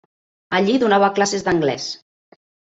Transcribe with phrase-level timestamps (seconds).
[0.59, 1.89] Allí donava classes d’anglès.